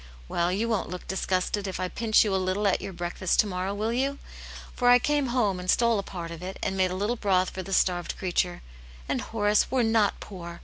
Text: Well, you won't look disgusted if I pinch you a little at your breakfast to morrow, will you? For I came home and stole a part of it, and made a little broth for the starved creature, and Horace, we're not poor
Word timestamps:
Well, 0.27 0.51
you 0.51 0.67
won't 0.67 0.89
look 0.89 1.05
disgusted 1.07 1.67
if 1.67 1.79
I 1.79 1.87
pinch 1.87 2.23
you 2.23 2.33
a 2.33 2.37
little 2.41 2.67
at 2.67 2.81
your 2.81 2.91
breakfast 2.91 3.39
to 3.41 3.45
morrow, 3.45 3.75
will 3.75 3.93
you? 3.93 4.17
For 4.75 4.89
I 4.89 4.97
came 4.97 5.27
home 5.27 5.59
and 5.59 5.69
stole 5.69 5.99
a 5.99 6.01
part 6.01 6.31
of 6.31 6.41
it, 6.41 6.57
and 6.63 6.75
made 6.75 6.89
a 6.89 6.95
little 6.95 7.15
broth 7.15 7.51
for 7.51 7.61
the 7.61 7.71
starved 7.71 8.17
creature, 8.17 8.63
and 9.07 9.21
Horace, 9.21 9.69
we're 9.69 9.83
not 9.83 10.19
poor 10.19 10.59